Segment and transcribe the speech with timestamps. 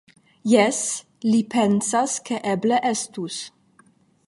[0.53, 0.79] Jes,
[1.27, 3.41] li pensas, ke eble estus.